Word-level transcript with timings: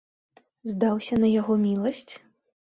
Здаўся 0.71 1.19
на 1.25 1.29
яго 1.41 1.59
міласць? 1.67 2.09